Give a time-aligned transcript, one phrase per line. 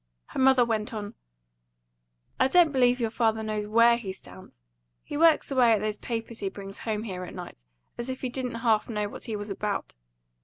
[0.29, 1.13] Her mother went on
[2.39, 4.51] "I don't believe your father knows WHERE he stands.
[5.03, 7.63] He works away at those papers he brings home here at night,
[7.99, 9.93] as if he didn't half know what he was about.